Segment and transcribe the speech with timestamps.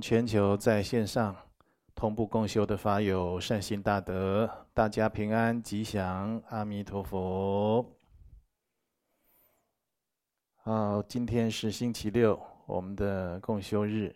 [0.00, 1.36] 全球在线上
[1.94, 7.84] 同步共修的法友善心大德，大家平安吉祥，阿弥陀佛。
[10.56, 14.14] 好，今天是星期六，我们的共修日。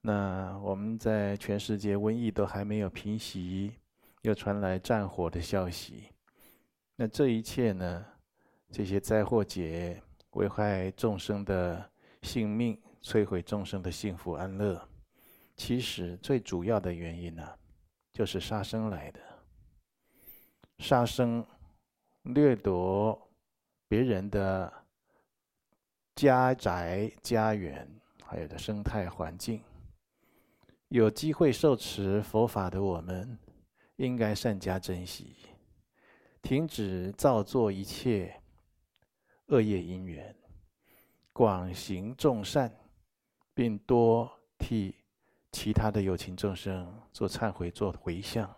[0.00, 3.72] 那我们在全世界瘟疫都还没有平息，
[4.22, 6.04] 又传来战火的消息。
[6.96, 8.06] 那这一切呢？
[8.70, 11.90] 这些灾祸劫危害众生的
[12.22, 12.80] 性命。
[13.04, 14.80] 摧毁众生的幸福安乐，
[15.56, 17.58] 其实最主要的原因呢，
[18.12, 19.20] 就是杀生来的。
[20.78, 21.46] 杀生
[22.22, 23.30] 掠夺
[23.88, 24.72] 别人的
[26.16, 27.88] 家宅、家园，
[28.24, 29.62] 还有的生态环境。
[30.88, 33.38] 有机会受持佛法的我们，
[33.96, 35.36] 应该善加珍惜，
[36.42, 38.40] 停止造作一切
[39.46, 40.34] 恶业因缘，
[41.32, 42.72] 广行众善。
[43.56, 44.96] 并多替
[45.54, 48.52] 其他的有情众生做忏悔、做回向。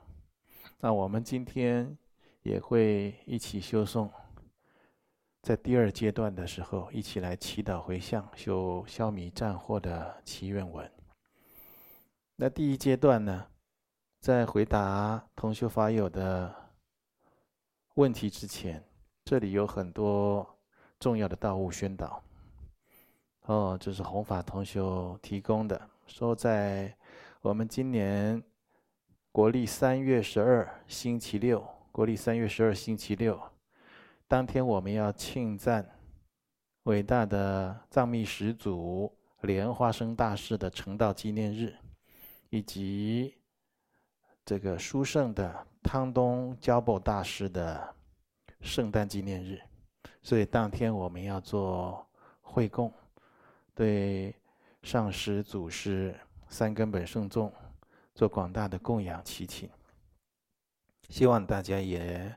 [0.79, 1.95] 那我们今天
[2.41, 4.11] 也会一起修诵，
[5.43, 10.91] 在第二阶段的时候，一起来祈祷回向，修消弭战祸的祈愿文。
[12.35, 13.47] 那第一阶段呢，
[14.21, 16.55] 在回答同修法友的
[17.97, 18.83] 问题之前，
[19.23, 20.59] 这里有很多
[20.99, 22.23] 重要的道务宣导。
[23.43, 26.97] 哦，这是弘法同修提供的，说在
[27.43, 28.43] 我们今年
[29.33, 33.41] 国历三月十二星期六，国历三月十二星期六，
[34.29, 35.99] 当天我们要庆赞
[36.85, 39.13] 伟大的藏密始祖
[39.43, 41.77] 莲花生大师的成道纪念日，
[42.51, 43.35] 以及
[44.45, 47.95] 这个殊胜的汤东交波大师的
[48.61, 49.61] 圣诞纪念日，
[50.23, 52.09] 所以当天我们要做
[52.41, 52.93] 会供。
[53.75, 54.35] 对
[54.87, 56.15] 上师、祖师、
[56.49, 57.53] 三根本圣众
[58.15, 59.69] 做广大的供养祈请，
[61.09, 62.33] 希望大家也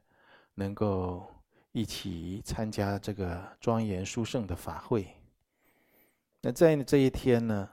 [0.55, 1.31] 能够
[1.73, 5.07] 一起参加这个庄严殊胜的法会。
[6.41, 7.69] 那在这一天呢，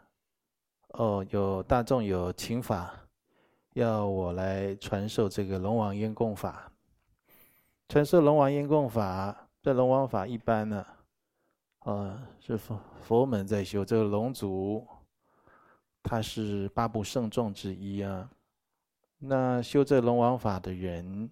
[0.89, 2.95] 哦，有大众有请法，
[3.73, 6.71] 要我来传授这个龙王烟供法。
[7.89, 10.87] 传授龙王烟供法，这龙王法一般呢。
[11.87, 14.85] 呃，是佛佛门在修这个龙族，
[16.03, 18.29] 他是八部圣众之一啊。
[19.19, 21.31] 那修这龙王法的人，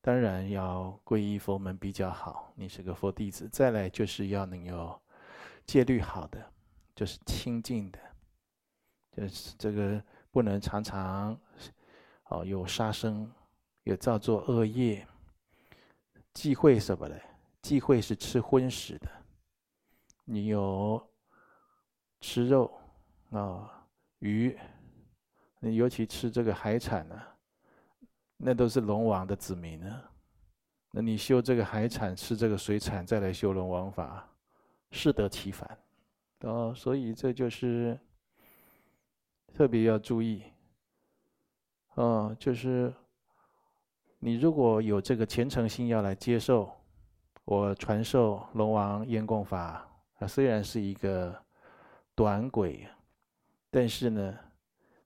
[0.00, 2.52] 当然要皈依佛门比较好。
[2.54, 4.96] 你是个佛弟子，再来就是要能有
[5.66, 6.40] 戒律好的，
[6.94, 7.98] 就是清净的，
[9.10, 10.00] 就是这个
[10.30, 11.36] 不能常常
[12.26, 13.28] 哦有杀生，
[13.82, 15.04] 有造作恶业，
[16.32, 17.16] 忌讳什么呢？
[17.60, 19.10] 忌讳是吃荤食的。
[20.32, 21.04] 你有
[22.20, 22.72] 吃肉
[23.32, 23.68] 啊，
[24.20, 24.56] 鱼，
[25.58, 27.20] 你尤其吃这个海产呢，
[28.36, 30.02] 那都是龙王的子民呢。
[30.92, 34.24] 那你修这个海产，吃这个水产，再来修龙王法，
[34.92, 35.78] 适得其反。
[36.42, 37.98] 哦，所以这就是
[39.52, 40.44] 特别要注意。
[41.94, 42.94] 哦，就是
[44.20, 46.70] 你如果有这个虔诚心要来接受
[47.44, 49.89] 我传授龙王烟供法。
[50.20, 51.34] 它虽然是一个
[52.14, 52.86] 短轨，
[53.70, 54.38] 但是呢，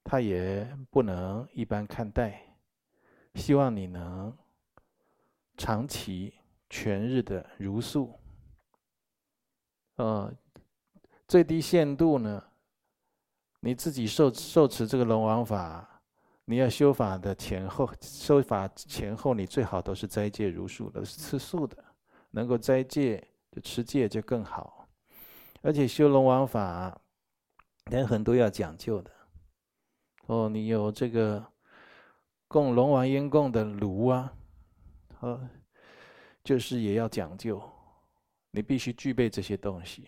[0.02, 2.42] 它也不能一般看待。
[3.36, 4.36] 希望你能
[5.56, 6.34] 长期
[6.68, 8.18] 全日的如素。
[9.94, 10.34] 呃，
[11.28, 12.42] 最低限度呢，
[13.60, 16.02] 你自己受受持这个龙王法，
[16.44, 21.84] 你要修法的前后，修法前后你最好都是斋戒如数的，是吃素的。
[22.32, 24.83] 能够斋戒就持戒就更好。
[25.64, 27.00] 而且修龙王法，
[27.90, 29.10] 人很多要讲究的。
[30.26, 31.42] 哦，你有这个
[32.46, 34.30] 供龙王烟供的炉啊，
[35.20, 35.40] 哦，
[36.42, 37.62] 就是也要讲究，
[38.50, 40.06] 你必须具备这些东西。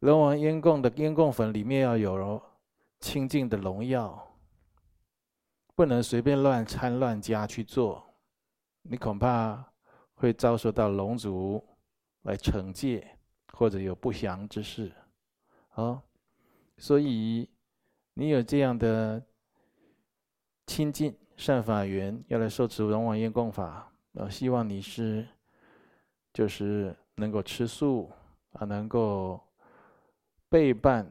[0.00, 2.42] 龙王烟供的烟供粉里面要有
[2.98, 4.36] 清净的龙药，
[5.76, 8.04] 不能随便乱掺乱加去做，
[8.82, 9.64] 你恐怕
[10.14, 11.64] 会遭受到龙族
[12.22, 13.16] 来惩戒。
[13.52, 14.90] 或者有不祥之事，
[15.70, 16.02] 啊，
[16.78, 17.48] 所以
[18.14, 19.22] 你有这样的
[20.66, 25.26] 亲近善法缘，要来受持龙王烟供法，啊，希望你是
[26.32, 28.10] 就是能够吃素
[28.52, 29.38] 啊，能够
[30.48, 31.06] 备办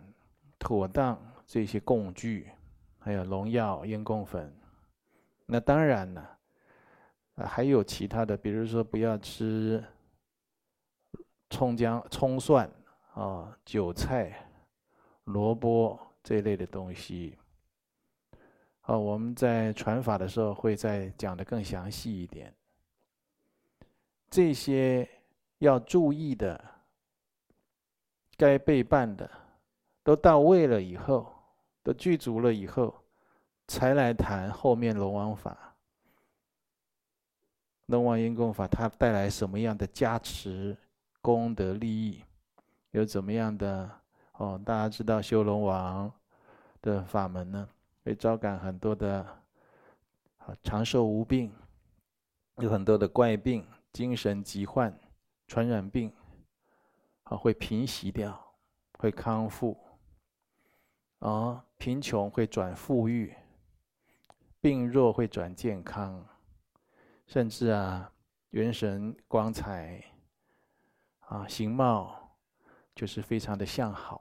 [0.57, 2.49] 妥当这些供具，
[2.97, 4.51] 还有龙药、烟供粉。
[5.45, 6.39] 那当然了，
[7.35, 9.83] 啊，还有其他的，比如说不要吃。
[11.49, 12.69] 葱姜、葱蒜
[13.13, 14.47] 啊，韭菜、
[15.25, 17.37] 萝卜这类的东西。
[18.81, 22.53] 好，我们在传法的时候会再讲得更详细一点。
[24.29, 25.07] 这些
[25.57, 26.63] 要注意的、
[28.37, 29.29] 该备办的，
[30.03, 31.31] 都到位了以后，
[31.83, 33.03] 都具足了以后，
[33.67, 35.75] 才来谈后面龙王法。
[37.87, 40.77] 龙王因供法，它带来什么样的加持、
[41.21, 42.23] 功德、利益？
[42.91, 43.89] 有怎么样的
[44.33, 44.59] 哦？
[44.65, 46.11] 大家知道修龙王
[46.81, 47.69] 的法门呢，
[48.03, 49.21] 会招感很多的
[50.37, 51.53] 啊长寿无病，
[52.57, 54.97] 有很多的怪病、精神疾患、
[55.47, 56.11] 传染病
[57.23, 58.55] 啊会平息掉，
[58.97, 59.77] 会康复
[61.19, 63.35] 啊，贫穷会转富裕，
[64.59, 66.25] 病弱会转健康。
[67.27, 68.11] 甚至啊，
[68.49, 70.03] 元神光彩，
[71.29, 72.35] 啊，形貌
[72.95, 74.19] 就是非常的相好，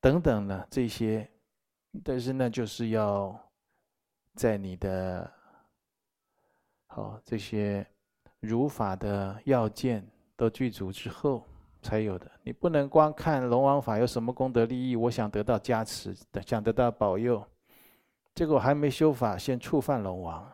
[0.00, 1.28] 等等呢，这些，
[2.04, 3.36] 但是呢，就是要
[4.34, 5.28] 在你的，
[6.86, 7.84] 好这些
[8.38, 11.44] 如法的要件都具足之后
[11.82, 12.30] 才有的。
[12.44, 16.16] 你不能光看龙王法有什么功德利益，我想得到加持，
[16.46, 17.44] 想得到保佑，
[18.36, 20.48] 结果还没修法，先触犯龙王。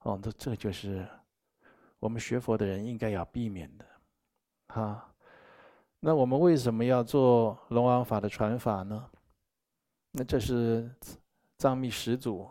[0.00, 1.06] 哦，这这就是
[2.00, 3.86] 我们学佛的人应该要避免的，
[4.72, 5.12] 哈。
[6.00, 9.10] 那我们为什么要做龙王法的传法呢？
[10.12, 10.90] 那这是
[11.58, 12.48] 藏密始祖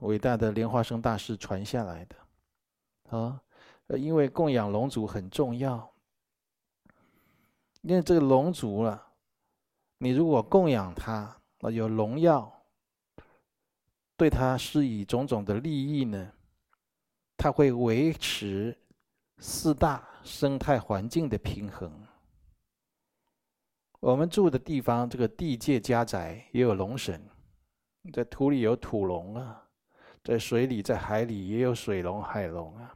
[0.00, 3.40] 伟大的莲花生大师传下来的，啊，
[3.96, 5.88] 因为供养龙族很重要。
[7.82, 9.06] 因为这个龙族了，
[9.98, 12.52] 你如果供养他，那有龙药，
[14.16, 16.32] 对他施以种种的利益呢？
[17.36, 18.76] 它会维持
[19.38, 21.90] 四大生态环境的平衡。
[24.00, 27.20] 我们住的地方，这个地界家宅也有龙神，
[28.12, 29.66] 在土里有土龙啊，
[30.22, 32.94] 在水里、在海里也有水龙、海龙啊，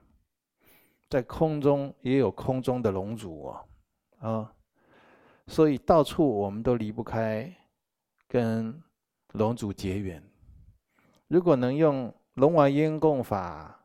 [1.08, 3.64] 在空中也有空中的龙族啊，
[4.20, 4.55] 啊，
[5.49, 7.52] 所以到处我们都离不开
[8.28, 8.81] 跟
[9.32, 10.23] 龙族结缘。
[11.26, 13.81] 如果能用龙王烟供法，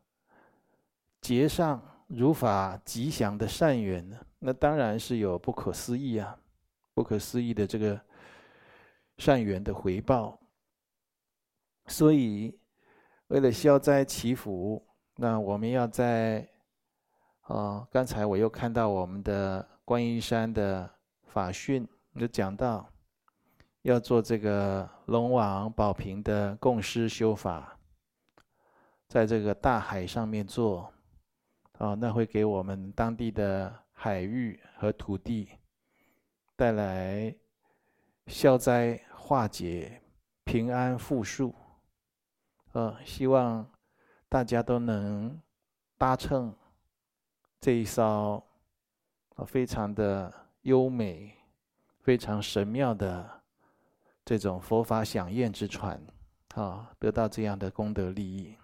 [1.21, 6.37] 结上如法吉祥的善缘呢，那当然是有不可思议啊，
[6.93, 7.99] 不可思议的这个
[9.17, 10.39] 善缘的回报。
[11.87, 12.57] 所以，
[13.27, 14.81] 为了消灾祈福，
[15.17, 16.47] 那我们要在
[17.41, 20.89] 啊，刚才我又看到我们的观音山的
[21.25, 22.89] 法讯，有讲到
[23.81, 27.77] 要做这个龙王宝瓶的共施修法，
[29.09, 30.89] 在这个大海上面做。
[31.77, 35.49] 啊，那会给我们当地的海域和土地
[36.55, 37.35] 带来
[38.25, 40.01] 消灾化解、
[40.43, 41.53] 平安富庶。
[42.71, 43.63] 呃，希望
[44.27, 45.39] 大家都能
[45.99, 46.51] 搭乘
[47.61, 48.43] 这一艘
[49.35, 50.33] 啊非常的
[50.63, 51.31] 优美、
[52.01, 53.43] 非常神妙的
[54.25, 56.01] 这种佛法饗宴之船，
[56.55, 58.55] 啊，得到这样的功德利益。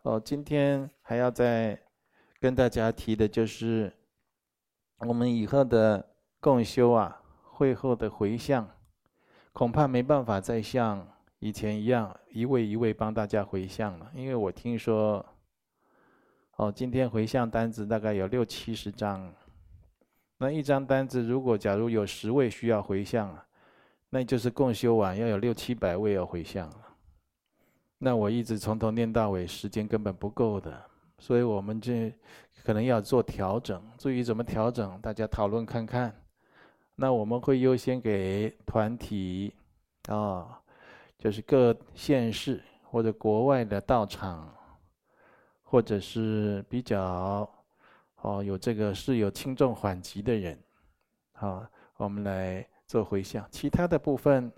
[0.00, 1.78] 哦，今天还要在。
[2.40, 3.92] 跟大家提的就是，
[5.00, 8.66] 我们以后的共修啊，会后的回向，
[9.52, 11.06] 恐怕没办法再像
[11.38, 15.22] 以前一样一位一位帮大家回向了，因为我听说，
[16.56, 19.30] 哦，今天回向单子大概有六七十张，
[20.38, 23.46] 那一张单子如果假如有十位需要回向啊，
[24.08, 26.72] 那就是共修完要有六七百位要回向，
[27.98, 30.89] 那我一直从头念到尾，时间根本不够的。
[31.20, 32.12] 所以我们这
[32.64, 36.12] 可能要做调整，至于怎么调整，大家讨论看看。
[36.96, 39.54] 那我们会优先给团体，
[40.08, 40.60] 啊，
[41.18, 44.52] 就是各县市或者国外的道场，
[45.62, 47.48] 或者是比较
[48.16, 50.58] 哦有这个是有轻重缓急的人，
[51.32, 53.46] 啊，我们来做回向。
[53.50, 54.50] 其他的部分，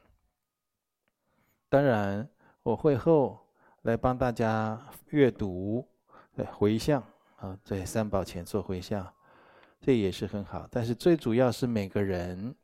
[1.69, 2.29] 当然
[2.63, 3.39] 我会后
[3.83, 5.85] 来帮大家阅读。
[6.35, 7.03] 对，回向
[7.37, 9.07] 啊，在三宝前做回向，
[9.81, 10.67] 这也是很好。
[10.71, 12.55] 但是最主要是每个人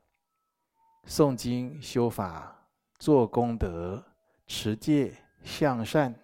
[1.06, 2.66] 诵经、修法、
[2.98, 4.02] 做功德、
[4.46, 6.14] 持戒、向善、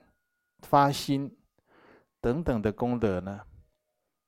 [0.60, 1.30] 发心
[2.20, 3.40] 等等的功德呢，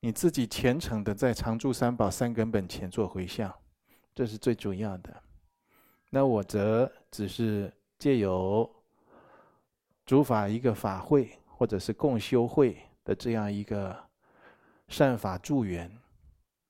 [0.00, 3.50] 你自己虔诚的在常住三宝三根本前做回向，
[4.14, 5.22] 这是最主要的。
[6.10, 8.70] 那我则只是借由
[10.04, 12.76] 主法一个法会，或者是共修会。
[13.06, 13.96] 的这样一个
[14.88, 15.90] 善法助缘，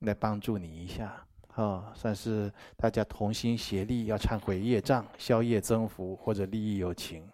[0.01, 7.29] 来帮助你一下啊，算是大家同心协力，要忏悔业障、消业增福或者利益有情。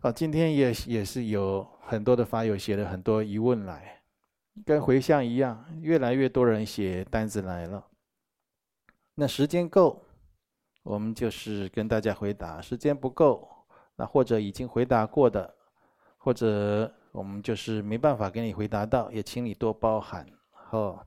[0.00, 4.00] 啊，今天也也是有很多的法友写了很多疑问来，
[4.64, 7.84] 跟回向一样，越来越多人写单子来了。
[9.16, 10.00] 那时间够，
[10.84, 13.48] 我们就是跟大家回答；时间不够，
[13.96, 15.52] 那或者已经回答过的，
[16.16, 20.24] 或者我们就是没办法给你回答到，也请你多包涵。
[20.70, 21.04] 哦。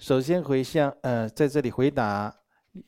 [0.00, 2.36] 首先回向，呃，在这里回答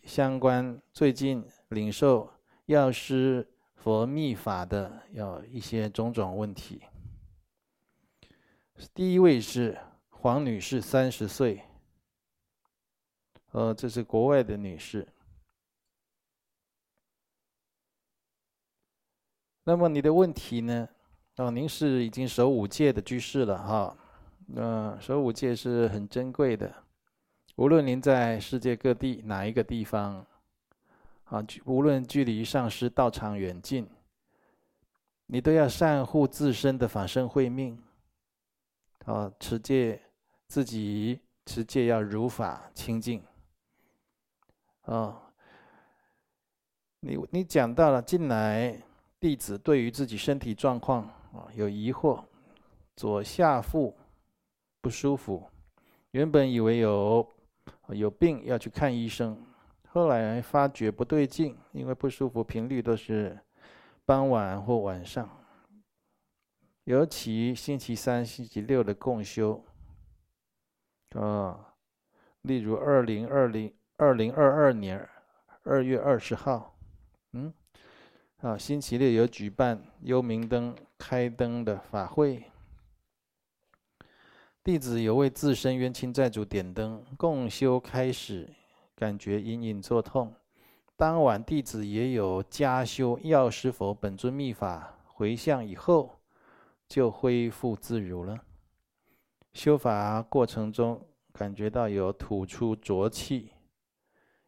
[0.02, 2.28] 相关最近领受
[2.66, 6.82] 药师佛密法的有一些种种问题。
[8.92, 11.62] 第一位是黄女士，三十岁，
[13.52, 15.06] 呃，这是国外的女士。
[19.62, 20.88] 那么你的问题呢？
[21.36, 23.96] 哦，您是已经守五戒的居士了哈，
[24.54, 26.72] 嗯，守五戒是很珍贵的。
[27.56, 30.24] 无论您在世界各地哪一个地方，
[31.24, 33.88] 啊，无论距离上师道场远近，
[35.26, 37.82] 你都要善护自身的法身慧命。
[39.06, 40.00] 啊，持戒
[40.46, 43.22] 自己持戒要如法清净。
[44.82, 45.20] 啊，
[47.00, 48.80] 你你讲到了近来
[49.20, 52.24] 弟子对于自己身体状况啊有疑惑，
[52.96, 53.94] 左下腹
[54.80, 55.50] 不舒服，
[56.12, 57.28] 原本以为有。
[57.88, 59.38] 有病要去看医生，
[59.88, 63.38] 后来发觉不对劲，因为不舒服频率都是
[64.06, 65.28] 傍晚或晚上，
[66.84, 69.62] 尤其星期三、星期六的共修，
[71.10, 71.74] 啊，
[72.42, 75.06] 例如二零二零二零二二年
[75.64, 76.78] 二月二十号，
[77.32, 77.52] 嗯，
[78.38, 80.74] 啊，星期六有举办幽明灯
[81.06, 82.44] 开灯的法会。
[84.62, 88.48] 弟子有为自身冤亲债主点灯共修开始，
[88.96, 90.34] 感觉隐隐作痛。
[90.96, 96.18] 当晚弟子也有加修药师佛本尊密法回向以后，
[96.88, 98.42] 就恢复自如了。
[99.52, 103.50] 修法过程中感觉到有吐出浊气，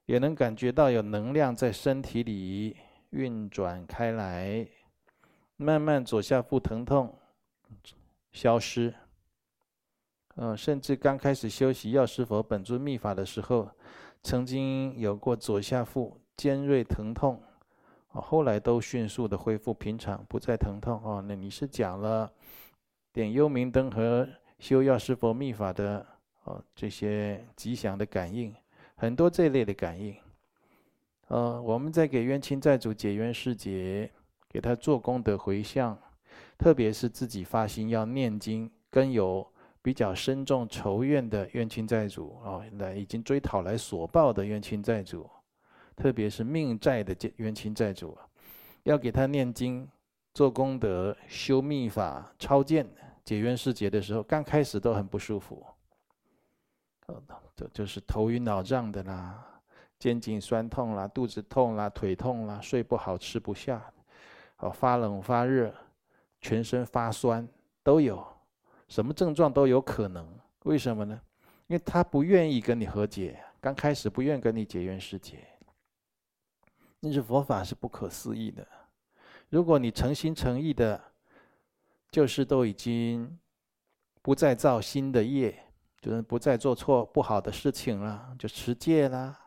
[0.06, 2.78] 也能感觉到有能量在身体里
[3.10, 4.66] 运转开来，
[5.56, 7.14] 慢慢左下腹疼痛
[8.32, 8.94] 消失。
[10.36, 13.70] 嗯，甚至刚开始修习药师佛本尊秘法的时候，
[14.22, 17.42] 曾经有过左下腹尖锐疼痛，
[18.08, 21.00] 啊，后来都迅速的恢复平常，不再疼痛。
[21.02, 22.30] 哦，那你是讲了
[23.14, 26.06] 点幽明灯和修药师佛秘法的
[26.44, 28.54] 哦这些吉祥的感应，
[28.94, 30.14] 很多这类的感应。
[31.28, 34.10] 呃，我们在给冤亲债主解冤释结，
[34.56, 35.98] 给他做功德回向，
[36.56, 39.46] 特别是自己发心要念经，跟有。
[39.82, 45.30] 比较深重仇怨的冤亲债主啊，来已经追讨来索报的冤亲债主，
[45.94, 48.18] 特别是命债的冤亲债主，
[48.82, 49.88] 要给他念经、
[50.34, 52.84] 做功德、修密法、超荐、
[53.24, 55.64] 解冤释结的时候，刚开始都很不舒服，
[57.54, 59.62] 这就是头晕脑胀的啦，
[60.00, 63.88] 肩颈酸痛啦，肚子痛啦，腿痛啦，睡不好，吃不下，
[64.58, 65.74] 哦，发冷发热，
[66.40, 67.46] 全身发酸
[67.82, 68.26] 都有。
[68.88, 70.26] 什么症状都有可能，
[70.64, 71.20] 为什么呢？
[71.66, 75.38] 因为他不愿意跟你和解，刚开始不愿跟你结冤世结。
[77.00, 78.66] 但是佛法是不可思议的，
[79.48, 81.00] 如果你诚心诚意的，
[82.10, 83.38] 就是都已经
[84.22, 85.56] 不再造新的业，
[86.00, 89.38] 就是不再做错不好的事情了，就持戒啦，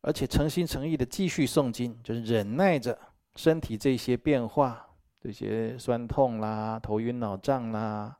[0.00, 2.98] 而且诚心诚意的继续诵经，就是忍耐着
[3.36, 4.82] 身体这些变化。
[5.18, 8.16] 这些酸痛啦、头晕脑胀啦，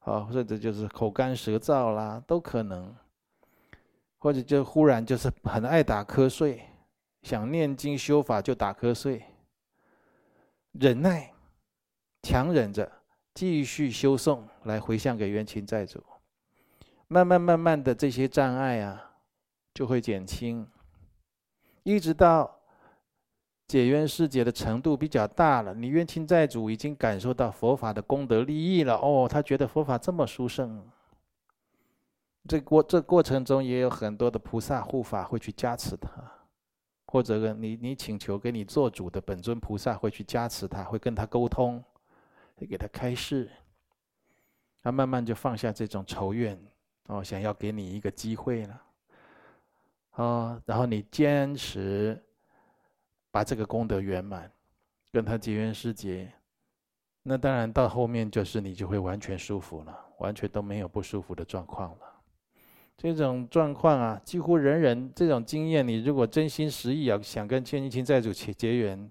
[0.00, 2.94] 啊，或者就是口干舌燥啦，都可能。
[4.18, 6.60] 或者就忽然就是很爱打瞌睡，
[7.22, 9.24] 想念经修法就打瞌睡。
[10.72, 11.32] 忍耐，
[12.22, 12.92] 强忍着，
[13.32, 16.04] 继续修诵来回向给冤亲债主。
[17.08, 19.12] 慢慢慢慢的这些障碍啊，
[19.72, 20.68] 就会减轻，
[21.84, 22.60] 一直到。
[23.66, 28.94] 解冤释结的程度比较大了，你冤亲债主已经感受到佛法的功德利益了。
[28.96, 30.86] 哦，他觉得佛法这么殊胜。
[32.46, 36.10] 这过这过程中也有很多的菩萨护法会去加持他，
[37.06, 41.82] 或者你你请求给你做主的本尊菩萨会去加持他，会跟他沟通，
[42.56, 43.50] 会给他开示。
[44.82, 46.62] 他慢慢就放下这种仇怨，
[47.06, 48.82] 哦，想要给你一个机会了。
[50.16, 52.22] 哦，然后你坚持。
[53.34, 54.48] 把这个功德圆满，
[55.10, 56.32] 跟他结缘世结，
[57.24, 62.22] 那当然到后面就是你就会完全舒服了，完全都没有不舒服的状况了。
[62.96, 69.10] 这种状况啊，几乎人人这种经验，你如果真心实意要想跟冤亲债主结结缘，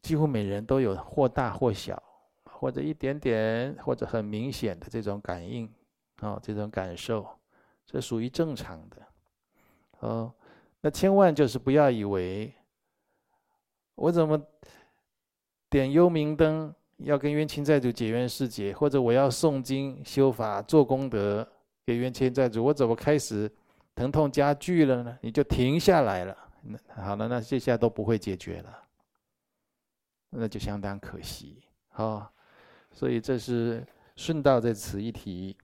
[0.00, 2.00] 几乎每人都有或大或小，
[2.44, 5.68] 或者一点点，或者很明显的这种感应，
[6.20, 7.26] 哦，这种感受，
[7.84, 8.96] 这属于正常的，
[9.98, 10.32] 哦，
[10.80, 12.54] 那千万就是不要以为
[13.94, 14.40] 我怎么
[15.70, 21.46] 点幽冥灯要跟冤亲债主解冤释结，或者我要诵经修法做功德。
[21.86, 23.46] 给冤亲债主，我怎么开始
[23.94, 25.18] 疼痛加剧了呢？
[25.20, 28.82] 你就停下来了，那好了，那这下都不会解决了，
[30.30, 31.62] 那就相当可惜。
[31.90, 32.32] 好，
[32.90, 33.86] 所以这是
[34.16, 35.54] 顺道在此一提。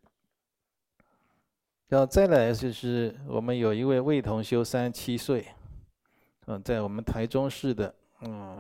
[1.89, 5.47] 然后再来就是我们有一位魏同修，三十七岁，
[6.49, 7.95] 嗯，在我们台中市的，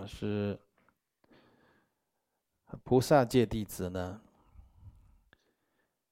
[0.06, 0.58] 是
[2.82, 4.20] 菩萨戒弟子呢。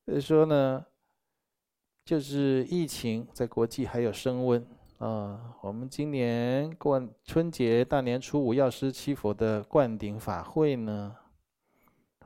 [0.05, 0.85] 所以说呢。
[2.05, 4.67] 就是疫情在国际还有升温
[4.97, 11.15] 啊，我们今年过春节大年初五药师七佛的灌顶法会呢，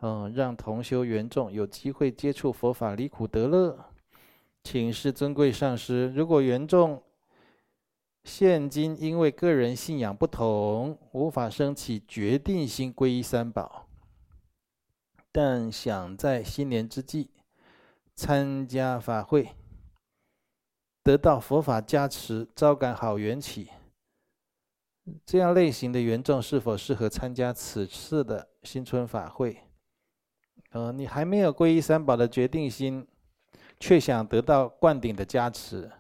[0.01, 3.77] 嗯，让同修缘众有机会接触佛法离苦得乐，
[4.63, 7.03] 请示尊贵上师，如果缘众
[8.25, 13.89] 现今因为个人信仰不同，无法升起决定心皈依三宝，
[15.33, 17.31] 但想在新年之际
[18.15, 19.51] 参加法会。
[21.03, 23.69] 得到佛法加持，招感好缘起，
[25.27, 29.59] 这样类型的缘众是否适合参加此次的新春法会？
[30.71, 33.05] 呃，你还没有皈依三宝的决定心，
[33.81, 35.91] 却想得到灌顶的加持，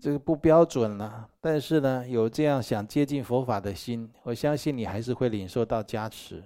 [0.00, 1.28] 这个不标准了。
[1.40, 6.42] 但是呢，有这样想接近佛法的心，我相信你还是会领受到加持。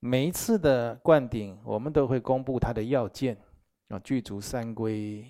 [0.00, 3.36] 每一次的灌顶，我们都会公布它的要件，
[3.88, 5.24] 啊，具足三归。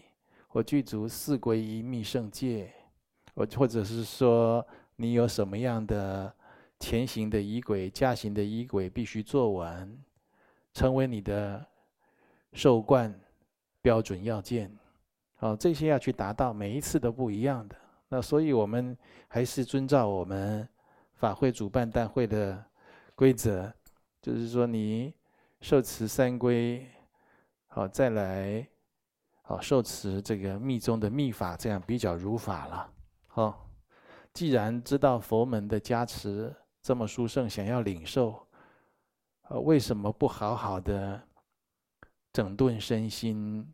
[0.55, 2.71] 或具足四皈依密圣戒，
[3.33, 4.63] 我或者是说
[4.97, 6.31] 你有什么样的
[6.79, 9.91] 前行的仪轨、驾行的仪轨必须做完，
[10.75, 11.65] 成为你的
[12.53, 13.19] 受灌
[13.81, 14.71] 标准要件。
[15.43, 17.77] 哦，这些要去达到，每一次都不一样的。
[18.09, 20.67] 那所以我们还是遵照我们
[21.15, 22.65] 法会主办单会的
[23.17, 23.73] 规则，
[24.21, 25.13] 就是说你
[25.61, 26.89] 受持三规，
[27.67, 28.65] 好再来。
[29.45, 32.89] 好，受持这个密宗的密法，这样比较如法了。
[33.27, 33.69] 好，
[34.33, 38.47] 既然知道佛门的加持这么殊胜，想要领受，
[39.49, 41.21] 呃，为什么不好好的
[42.33, 43.69] 整顿身心，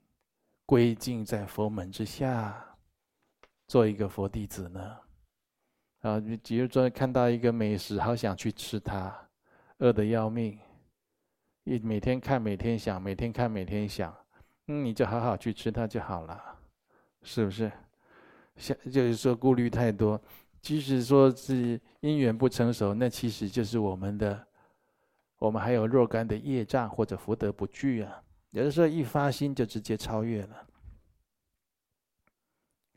[0.69, 2.77] 归敬在佛门之下，
[3.69, 4.99] 做一个佛弟子呢？
[6.01, 9.19] 啊，你比如说看到一个美食，好想去吃它，
[9.79, 10.59] 饿得要命，
[11.65, 14.15] 一每天看，每天想，每天看，每天想。
[14.67, 16.39] 嗯，你就好好去吃它就好了，
[17.23, 17.73] 是不是？
[18.57, 20.21] 想就是说顾虑太多，
[20.61, 24.47] 即使说是因缘不成熟，那其实就是我们的，
[25.39, 28.23] 我们还有若干的业障或者福德不具啊。
[28.51, 30.67] 有的时候一发心就直接超越了。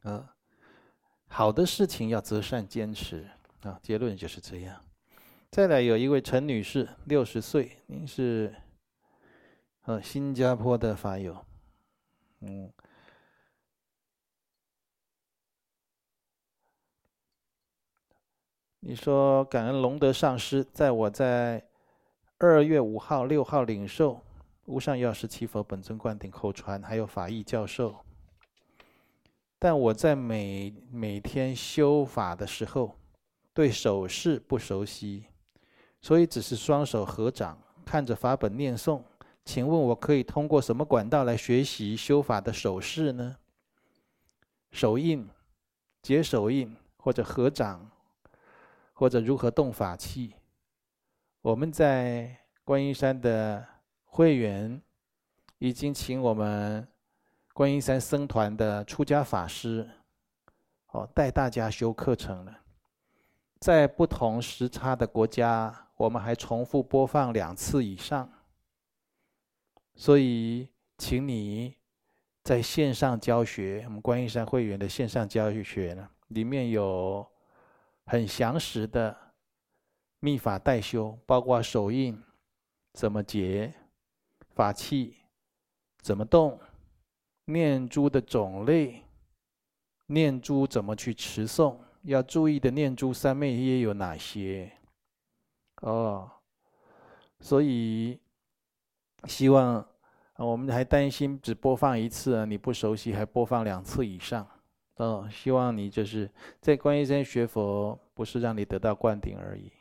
[0.04, 0.36] 啊，
[1.28, 3.30] 好的事情要择善坚持
[3.62, 4.84] 啊，结论就是这样。
[5.52, 8.56] 再来有一位陈女士，六十岁，您是
[9.84, 11.46] 呃新加坡的法友。
[12.40, 12.72] 嗯，
[18.80, 21.64] 你说感恩龙德上师，在我在
[22.40, 24.24] 二月五号、六号领受
[24.72, 28.06] 无上药师七佛本尊灌顶口传，还有法义教授。
[29.60, 32.98] 但我在每每天修法的时候，
[33.54, 35.26] 对手势不熟悉，
[36.00, 39.04] 所以只是双手合掌，看着法本念诵。
[39.44, 43.36] 请问我可以通过什么管道来学习修法的手势呢？
[44.72, 45.28] 手印、
[46.02, 47.92] 结手印，或者合掌，
[48.94, 50.34] 或者如何动法器？
[51.42, 53.68] 我们在观音山的
[54.14, 54.82] 会员
[55.58, 56.86] 已经请我们
[57.54, 59.90] 观音山僧团的出家法师，
[60.88, 62.60] 哦，带大家修课程了。
[63.62, 68.30] 在不同时差的国家，我们还重复播放两次以上。
[69.96, 71.78] 所以，请你
[72.44, 77.26] 在线上教学，我们观音山会员的线上教学呢，里面有
[78.08, 79.16] 很详实的
[80.20, 82.22] 密法代修，包括手印
[82.92, 83.74] 怎么结，
[84.54, 85.18] 法器
[86.02, 86.60] 怎么动，
[87.46, 89.04] 念珠的种类，
[90.08, 94.72] 念珠怎么去持诵，要注意的念珠三昧耶有哪些？
[95.82, 96.30] 哦，
[97.40, 98.20] 所以
[99.26, 99.86] 希望。
[100.38, 104.48] 我们还担心只播放一次，啊你不熟悉还播放两次以上。
[104.96, 106.28] 哦，希望你就是
[106.60, 109.72] 在观音山学佛，不是让你得到灌顶而已，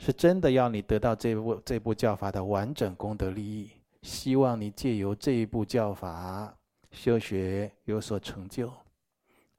[0.00, 3.70] 是真的要你得到这部这部教法的完整功德利益。
[4.00, 6.56] 希望你借由这一部教法
[6.90, 8.72] 修学有所成就。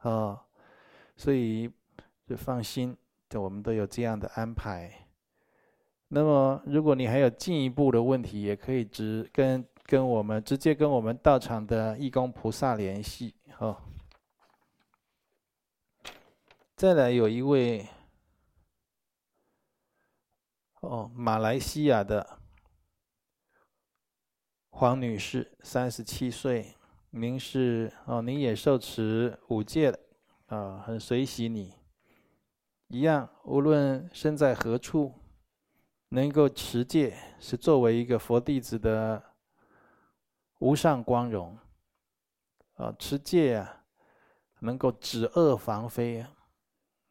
[0.01, 0.39] 哦，
[1.15, 1.69] 所以
[2.25, 2.97] 就放心，
[3.35, 4.91] 我们都有这样的安排。
[6.07, 13.35] 那么，如果你还有进一步的问题，也可以直跟跟我们直接跟我们道场的义工菩萨联系。
[13.59, 13.77] 哦。
[16.75, 17.87] 再来有一位，
[20.81, 22.39] 哦，马来西亚的
[24.71, 26.75] 黄女士，三十七岁，
[27.11, 29.99] 您是哦，您也受持五戒的，
[30.47, 31.75] 啊，很随喜你。
[32.87, 35.13] 一样，无论身在何处，
[36.09, 39.23] 能够持戒，是作为一个佛弟子的
[40.59, 41.57] 无上光荣。
[42.73, 43.83] 啊，持戒啊，
[44.61, 46.33] 能够止恶防非啊。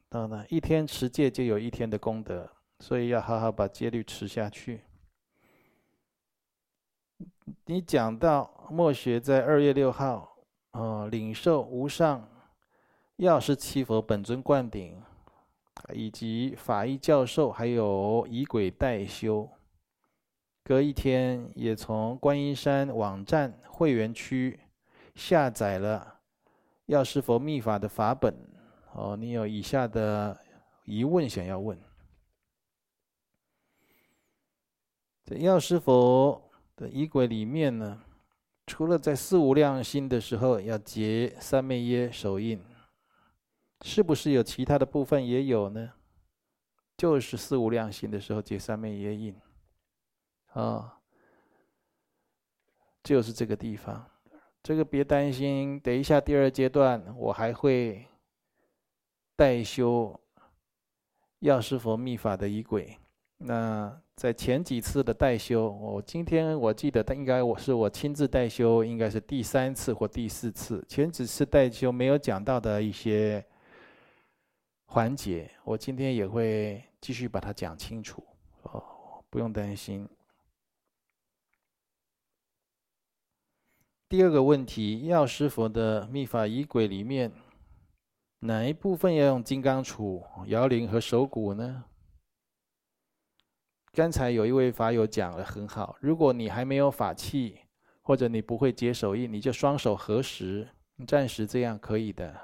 [0.08, 2.50] 到呢，一天持戒就有一天的功德，
[2.80, 4.80] 所以要好好把戒律持下去。
[7.66, 10.36] 你讲到墨学在二月六号，
[10.72, 12.26] 哦，领受无上
[13.16, 15.00] 药师七佛本尊灌顶，
[15.92, 19.48] 以及法医教授还有仪轨代修，
[20.64, 24.58] 隔一天也从观音山网站会员区
[25.14, 26.20] 下载了
[26.86, 28.34] 药师佛密法的法本。
[28.94, 30.36] 哦，你有以下的
[30.84, 31.78] 疑问想要问？
[35.38, 38.02] 药师佛的仪轨里面呢，
[38.66, 42.62] 除了在四无量心的时候要结三昧耶手印，
[43.82, 45.92] 是不是有其他的部分也有呢？
[46.96, 49.34] 就是四无量心的时候结三昧耶印，
[50.52, 50.92] 啊、哦，
[53.02, 54.04] 就是这个地方。
[54.62, 58.06] 这个别担心，等一下第二阶段我还会。
[59.36, 60.20] 代修
[61.38, 62.98] 药师佛密法的仪轨，
[63.38, 70.84] 那在前几次的代修，我今天我记得，应该我是我亲自代修，应该是第三次或第四次。
[70.86, 73.42] 前几次代修没有讲到的一些
[74.88, 78.22] 环节，我今天也会继续把它讲清楚
[78.64, 80.06] 哦，不用担心。
[84.06, 87.32] 第二个问题，药师佛的密法仪轨里面。
[88.40, 91.84] 哪一部分要用金刚杵、摇铃和手鼓呢？
[93.92, 97.58] 刚才有一位法友讲的很好，如果你还没有法器，
[98.02, 100.68] 或者你不会结手印，你就双手合十，
[101.06, 102.34] 暂时这样可以的。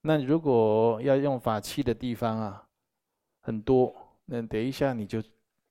[0.00, 2.68] 那如果要用法器的地方啊，
[3.40, 5.22] 很多，那等一下你就，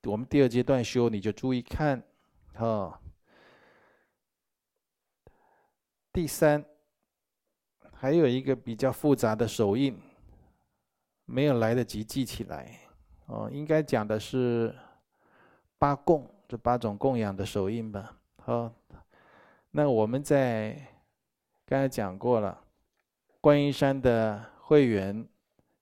[0.04, 2.02] 我们第二阶段修，你就注意看，
[2.56, 2.98] 哦。
[6.12, 6.64] 第三。
[8.00, 9.98] 还有一个比较复杂的手印，
[11.24, 12.87] 没有来得及记起来。
[13.28, 14.74] 哦，应该讲的是
[15.78, 18.16] 八供，这八种供养的手印吧。
[18.42, 18.72] 好，
[19.70, 20.74] 那我们在
[21.66, 22.58] 刚才讲过了，
[23.40, 25.26] 观音山的会员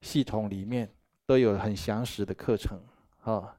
[0.01, 0.91] 系统里面
[1.25, 2.81] 都有很详实的课程。
[3.21, 3.57] 好，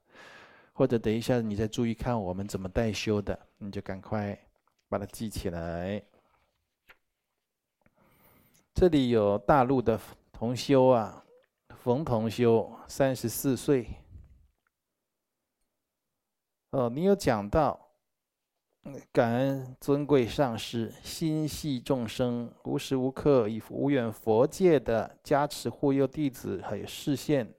[0.73, 4.37] 或者等一下你再注意看我们怎么代修的，你就赶快
[4.89, 6.01] 把它记起来。
[8.73, 9.99] 这里有大陆的
[10.31, 11.23] 同修啊，
[11.83, 13.87] 冯同修，三十四岁。
[16.71, 17.79] 哦，你有讲到，
[19.11, 27.53] 感恩尊贵上师，心系众生，无时无刻以无远佛界的加持护佑弟子，还有示现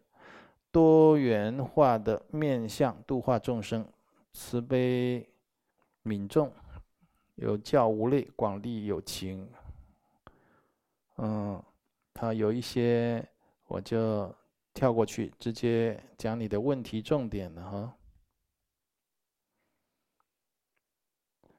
[0.70, 3.86] 多元化的面向度化众生，
[4.34, 5.26] 慈悲
[6.04, 6.52] 悯众，
[7.36, 9.48] 有教无类，广利有情。
[11.16, 11.62] 嗯，
[12.12, 13.26] 他，有一些
[13.68, 14.34] 我就
[14.74, 17.94] 跳过去，直接讲你的问题重点了哈。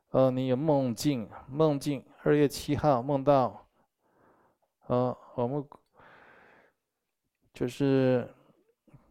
[0.10, 3.68] 哦，你有梦境，梦境二月七号梦到，
[4.88, 5.64] 呃，我们
[7.54, 8.28] 就是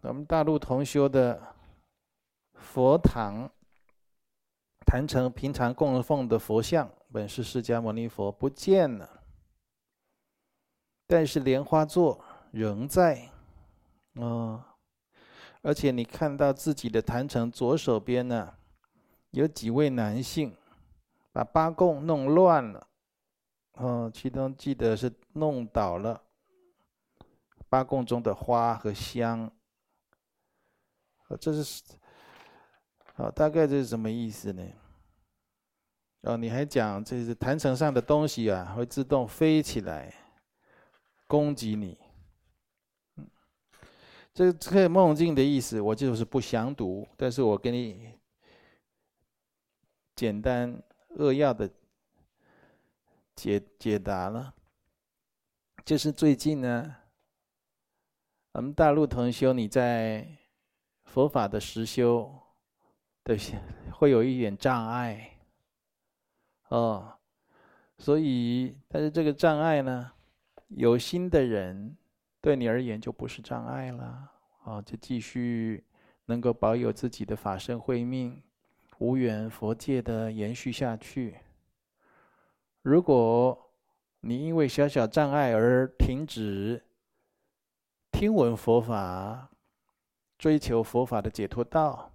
[0.00, 1.54] 我们大陆同修的
[2.54, 3.48] 佛堂，
[4.84, 9.22] 坛城平常供奉的佛像，本是释迦牟尼佛不见了。
[11.06, 13.30] 但是莲花座仍在，
[14.14, 14.64] 哦，
[15.62, 18.54] 而且你看到自己的坛城左手边呢，
[19.30, 20.56] 有几位男性
[21.32, 22.88] 把八供弄乱了，
[23.74, 26.22] 哦，其中记得是弄倒了
[27.68, 29.50] 八供中的花和香，
[31.38, 31.82] 这是，
[33.14, 34.64] 好，大概这是什么意思呢？
[36.22, 40.12] 哦，你还讲这是坛城上的东西啊，会自动飞起来
[41.26, 41.96] 攻击你。
[44.38, 48.12] 这这个梦境的意思，我就是不详读，但是我给你
[50.14, 50.80] 简单
[51.16, 51.68] 扼要的
[53.34, 54.54] 解解答了。
[55.84, 56.94] 就是最近呢，
[58.52, 60.24] 我们大陆同修你在
[61.06, 62.32] 佛法的实修
[63.24, 63.36] 的
[63.90, 65.32] 会有一点障碍。
[66.68, 67.12] 哦，
[67.98, 70.12] 所以，但是这个障碍呢，
[70.68, 71.97] 有心的人
[72.48, 74.32] 对你而言就不是障碍了。
[74.64, 75.84] 啊，就继续
[76.24, 78.42] 能够保有自己的法身慧命，
[79.00, 81.36] 无远佛界的延续下去。
[82.80, 83.70] 如果
[84.20, 86.82] 你因为小小障碍而停止
[88.10, 89.50] 听闻佛法，
[90.38, 92.10] 追求佛法的解脱道，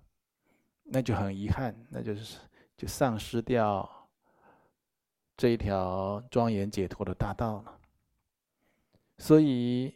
[0.86, 2.40] 那就很遗憾，那就是
[2.76, 3.88] 就丧失掉。
[5.38, 7.80] 这一条庄严解脱的大道了，
[9.20, 9.96] 所以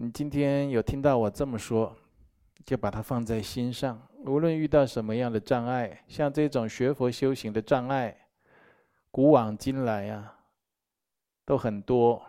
[0.00, 1.92] 你今天有听到我这么说，
[2.64, 4.00] 就把它放在心上。
[4.24, 8.16] 无论遇到什么样的障碍，像这种学佛修行的障碍，
[9.10, 10.38] 古往今来啊，
[11.44, 12.22] 都很多。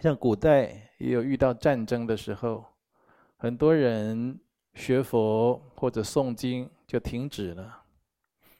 [0.00, 2.64] 像古代也有遇到战争的时候，
[3.36, 4.38] 很多人
[4.74, 7.82] 学佛或者诵经就停止了，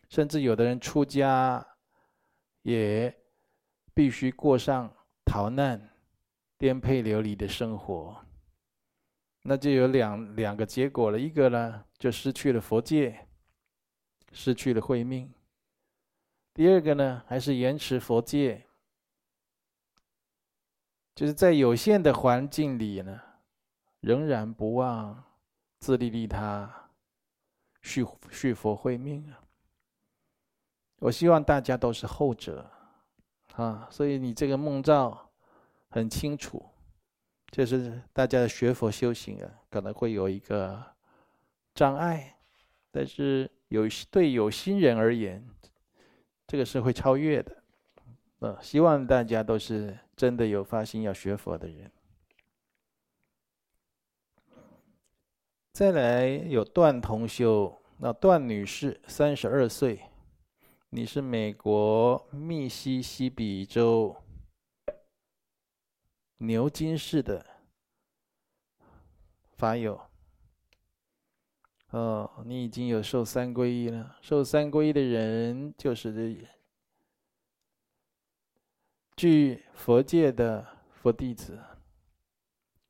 [0.08, 1.64] 甚至有的人出家。
[2.62, 3.16] 也
[3.94, 4.92] 必须过上
[5.24, 5.89] 逃难、
[6.60, 8.22] 颠沛流离的生活，
[9.44, 11.18] 那就有两两个结果了。
[11.18, 13.26] 一个呢，就失去了佛界，
[14.30, 15.26] 失去了慧命；
[16.52, 18.66] 第二个呢，还是延迟佛界，
[21.14, 23.18] 就是在有限的环境里呢，
[24.00, 25.24] 仍然不忘
[25.78, 26.90] 自利利他，
[27.80, 29.40] 续续佛慧命啊。
[30.98, 32.70] 我希望大家都是后者，
[33.54, 35.29] 啊，所以你这个梦照
[35.90, 36.64] 很清楚，
[37.50, 40.82] 就是大家的学佛修行啊，可能会有一个
[41.74, 42.36] 障碍，
[42.90, 45.44] 但是有对有心人而言，
[46.46, 47.62] 这个是会超越的，
[48.38, 51.90] 呃，希望大家都是真的有发心要学佛的人。
[55.72, 60.00] 再来有段同修，那段女士，三十二岁。
[60.90, 64.16] 你是美国密西西比州
[66.42, 67.44] 牛津市的
[69.58, 70.00] 法友，
[71.90, 74.16] 哦，你已经有受三皈依了。
[74.22, 76.48] 受三皈依的人就是这
[79.14, 81.62] 据佛界的佛弟子，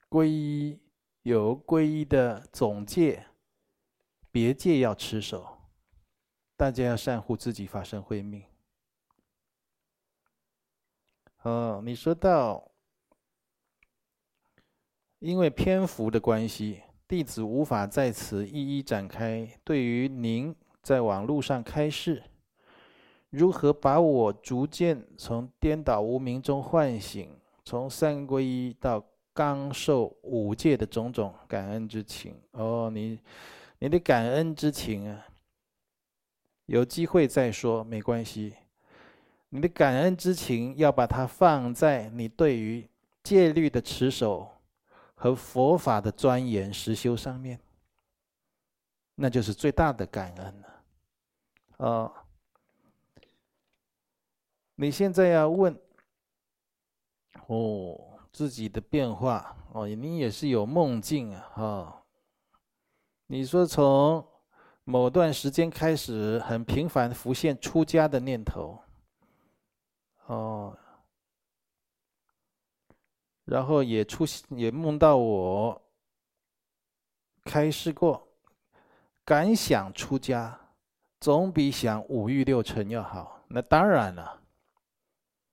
[0.08, 0.80] 皈依
[1.22, 3.26] 有皈依的总戒，
[4.30, 5.58] 别戒要持守。
[6.56, 8.44] 大家要善护自己法身慧命。
[11.42, 12.69] 哦，你说到，
[15.20, 19.46] 因为篇幅的关系，弟子无法在此一一展开。
[19.62, 22.22] 对于您在网络上开示，
[23.28, 27.28] 如何把我逐渐从颠倒无明中唤醒，
[27.64, 29.04] 从三皈依到
[29.34, 32.34] 刚受五戒的种种感恩之情。
[32.52, 33.18] 哦，你
[33.78, 35.26] 你的感恩之情啊！
[36.64, 38.54] 有机会再说没关系，
[39.50, 42.88] 你的感恩之情要把它放在你对于
[43.22, 44.48] 戒律的持守
[45.20, 47.60] 和佛法的钻研实修上面，
[49.16, 50.82] 那就是最大的感恩了。
[51.76, 52.12] 哦，
[54.76, 55.78] 你现在要问，
[57.48, 62.02] 哦，自己的变化，哦，你也是有梦境啊，哦，
[63.26, 64.26] 你说从。
[64.84, 68.82] 某段时间开始，很频繁浮现出家的念头，
[70.26, 70.76] 哦，
[73.50, 75.82] 然后也出也梦到我
[77.42, 78.28] 开示过，
[79.24, 80.56] 敢想出家，
[81.18, 83.42] 总比想五欲六尘要好。
[83.48, 84.40] 那当然了，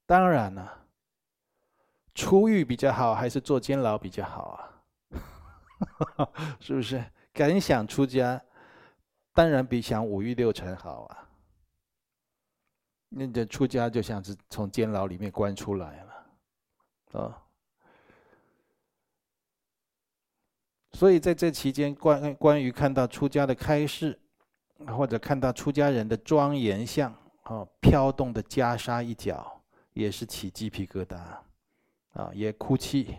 [0.06, 0.86] 当然了，
[2.14, 4.44] 出狱比较好，还是坐监牢比较好
[6.20, 6.30] 啊？
[6.62, 7.04] 是不是？
[7.34, 8.40] 敢想出家。
[9.34, 11.30] 当然比想五欲六尘好啊！
[13.10, 17.44] 那这出家就像是从监牢里面关出来了，啊！
[20.98, 24.18] 所以在这期间，关关于看到出家的开示，
[24.88, 29.62] 或者看到出家人的庄严相，啊，飘动的袈裟一角，
[29.94, 31.20] 也是起鸡皮疙瘩，
[32.14, 33.16] 啊，也哭泣，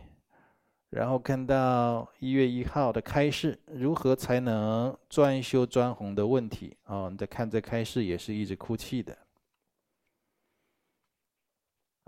[0.90, 9.16] 然后看到一月一号的开示，如何才能专修专弘的问题哦，你在看这开示也是一直哭泣的。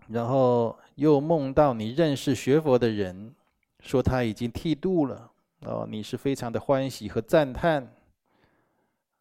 [0.08, 3.32] 然后又梦到你认识学佛的人，
[3.78, 5.30] 说他已经剃度了
[5.60, 7.94] 哦，你是非常的欢喜和赞叹。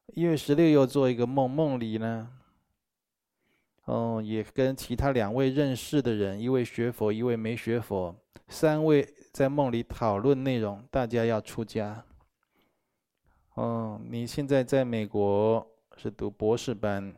[0.08, 2.32] 一月十六又做一个梦，梦里呢，
[3.86, 8.15] 哦，也跟其他两位认识的人，一位学佛，一位没学佛，
[8.47, 9.08] 三位。
[9.32, 12.04] 在梦里讨论内容，大家要出家。
[13.54, 15.65] 哦，你现在在美国
[15.97, 17.13] 是读博士班，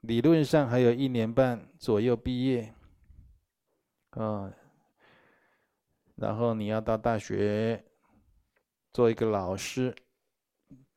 [0.00, 2.74] 理论上还有一年半左右毕业。
[4.14, 4.52] 哦，
[6.16, 7.82] 然后你要到大学
[8.92, 9.94] 做一个老师，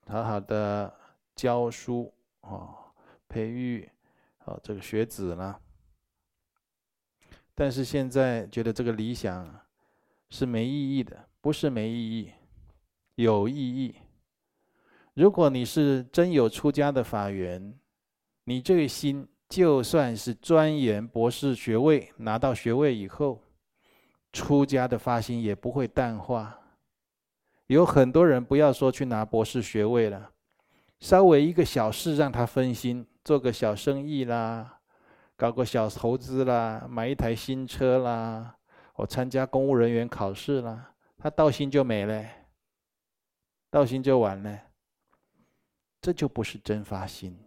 [0.08, 0.94] 好好的
[1.36, 2.76] 教书哦，
[3.28, 3.90] 培育
[4.46, 5.56] 哦这个学子呢。
[7.56, 9.60] 但是现在觉得这个理想。
[10.34, 12.32] 是没意义的，不是没意义，
[13.16, 13.94] 有意义。
[15.14, 17.78] 如果你是真有出家的法缘，
[18.46, 23.44] 你这个心就算是钻研博士学位，拿到学位以后，
[24.32, 26.58] 出家的发心也不会淡化。
[27.74, 30.30] 有很多人不要说去拿博士学位了，
[31.00, 34.80] 稍微一个小事让他分心，做个小生意啦，
[35.38, 38.58] 搞个小投资啦，买一台新车啦。
[38.96, 42.26] 我参加公务人员考试啦，他道心就没了，
[43.70, 44.60] 道心就完了，
[46.02, 47.40] 这就不是真发心。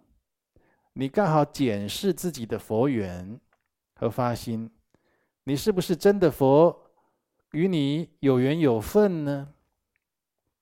[0.94, 3.38] 你刚好检视自己的佛缘
[3.94, 4.70] 和发心，
[5.42, 6.90] 你是不是真的佛
[7.52, 9.50] 与你有缘有份呢？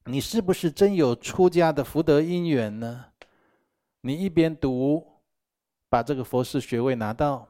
[0.04, 3.06] 你是不是真有出家的福德因缘呢？
[4.00, 5.04] 你一边读，
[5.88, 7.48] 把这个佛事学位拿到，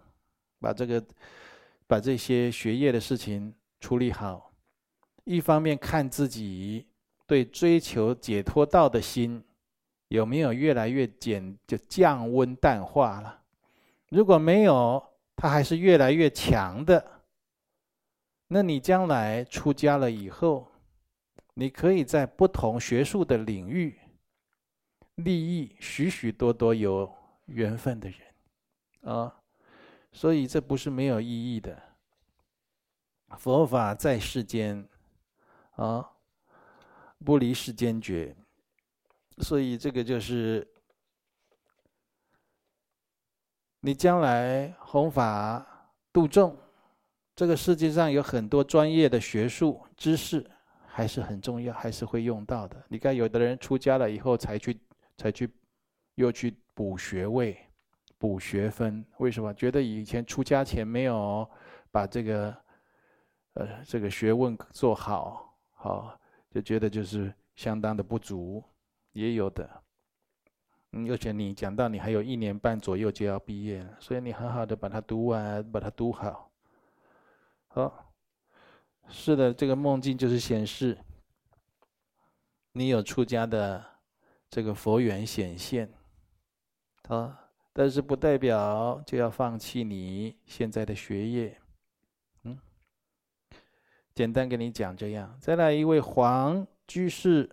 [0.60, 1.04] 把这个。
[1.84, 4.50] 把这些学业的事情处理好，
[5.24, 6.86] 一方面看自己
[7.26, 9.44] 对追求解脱道的心
[10.08, 13.42] 有没有越来越减，就降温淡化了。
[14.08, 15.04] 如果没有，
[15.36, 17.04] 它还是越来越强的。
[18.48, 20.71] 那你将来出家了以后，
[21.54, 23.98] 你可以在不同学术的领域
[25.16, 27.12] 利益许许多多有
[27.46, 29.38] 缘分的人，啊。
[30.14, 31.82] 所以这不是没有意义的。
[33.38, 34.86] 佛法在世间，
[35.76, 36.06] 啊，
[37.24, 38.36] 不离世间觉。
[39.38, 40.70] 所以这个就是
[43.80, 45.66] 你将来弘法
[46.12, 46.58] 度众，
[47.34, 50.46] 这个世界上有很多专业的学术知识，
[50.94, 52.76] 还是很重要，还是会用到的。
[52.88, 54.78] 你看，有的人出家了以后才去，
[55.16, 55.50] 才去，
[56.16, 57.56] 又去补学位。
[58.18, 59.52] 补学分，为什么？
[59.54, 61.48] 觉得以前出家前没有
[61.90, 62.54] 把这个，
[63.54, 68.62] 呃，这个学问做好，好，就觉得就是相当的不足，
[69.12, 69.68] 也有的。
[70.92, 76.52] 嗯，而且你讲到你还有一年半左右就要毕业了，所以你很好的把它读完，把它读好。
[77.68, 78.11] 好，
[79.12, 80.98] 是的，这个梦境就是显示
[82.72, 83.84] 你有出家的
[84.50, 85.88] 这个佛缘显现，
[87.06, 87.32] 好。
[87.74, 91.58] 但是不代表就要放弃你现在的学业，
[92.42, 92.58] 嗯，
[94.14, 95.34] 简单跟你讲这样。
[95.40, 97.48] 再来一位黄居士，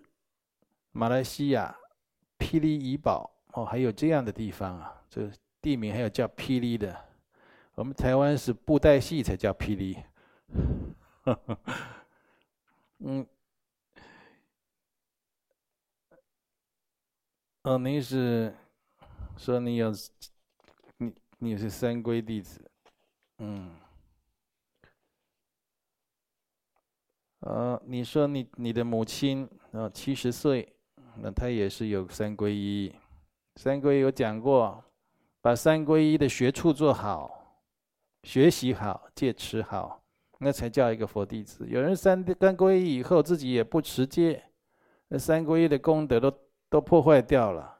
[0.91, 1.74] 马来西亚
[2.38, 6.93] 霹雳怡宝哦，还有这样的地方啊，这地名还有叫霹雳的。
[7.76, 9.98] 我们台湾是布袋戏才叫霹雳，
[13.00, 13.28] 嗯，
[17.63, 18.56] 哦，您是。
[19.38, 19.89] 说你有，
[20.98, 22.60] 你你是三皈弟子，
[23.38, 23.72] 嗯，
[27.39, 30.76] 呃，你说你你的母亲呃七十岁，
[31.15, 32.93] 那她也是有三皈依，
[33.56, 34.84] 三皈依有讲过，
[35.39, 37.64] 把三皈依的学处做好，
[38.24, 39.99] 学习好，戒持好，
[40.40, 41.68] 那才叫一个佛弟子。
[41.70, 44.44] 有人三三皈依以后自己也不持戒，
[45.10, 46.34] 那三皈依的功德都
[46.70, 47.78] 都破坏掉了。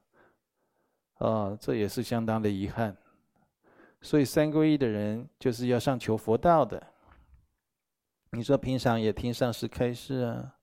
[1.18, 2.96] 哦，这也是相当的遗憾。
[4.02, 6.82] 所以三皈依的人就是要上求佛道的。
[8.32, 10.56] 你说平常也听上师开示啊？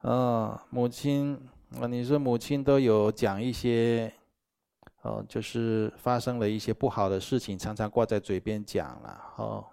[0.00, 1.38] 哦，母亲
[1.80, 4.12] 啊，你说母亲都有讲一些，
[5.02, 9.34] 哦，就是发生了一些不好的事情，常常挂在嘴边讲了。
[9.36, 9.64] 哦，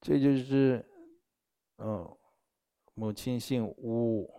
[0.00, 0.84] 这就是，
[1.76, 2.16] 哦，
[2.94, 4.30] 母亲姓吴。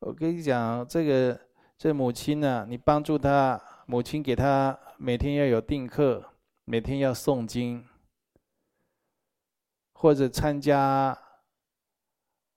[0.00, 1.40] 我跟你讲，这个
[1.76, 6.32] 这母亲呢、你帮助她，母亲给她每天要有定课，
[6.64, 7.84] 每天要诵经，
[9.92, 11.18] 或者参加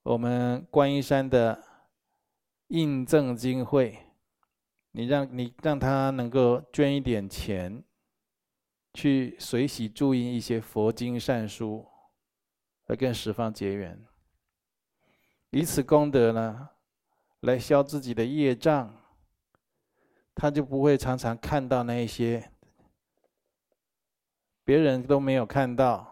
[0.04, 1.64] 我们观音山的
[2.68, 3.98] 印证经会，
[4.92, 7.84] 你让你让他能够捐一点钱，
[8.94, 11.88] 去随喜注印一些佛经善书，
[12.88, 14.06] 来跟十方结缘，
[15.50, 16.70] 以此功德呢，
[17.42, 18.96] 来消自己的业障，
[20.36, 22.52] 他就不会常常看到那些
[24.64, 26.10] 别人都没有看到。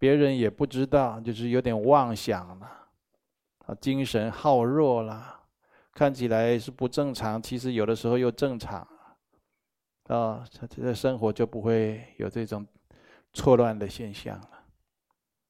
[0.00, 2.88] 别人也不知道，就是有点妄想了，
[3.66, 5.40] 啊，精神耗弱了，
[5.92, 8.86] 看起来是不正常，其实有的时候又正常，
[10.08, 12.66] 啊，他的生活就不会有这种
[13.32, 14.50] 错乱的现象了。